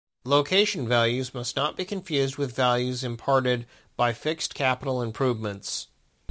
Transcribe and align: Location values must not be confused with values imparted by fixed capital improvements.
Location 0.25 0.87
values 0.87 1.31
must 1.31 1.55
not 1.55 1.77
be 1.77 1.85
confused 1.85 2.35
with 2.35 2.55
values 2.55 3.03
imparted 3.03 3.67
by 3.95 4.13
fixed 4.13 4.55
capital 4.55 4.99
improvements. 4.99 5.89